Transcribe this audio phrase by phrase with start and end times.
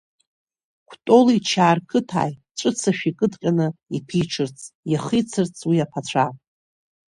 [0.89, 3.59] Кәтоли Чаарқыҭи ҵәыцашәа икыдҟьан,
[3.97, 4.59] иԥиҽырц,
[4.91, 6.25] иахицарц уи аԥацәа.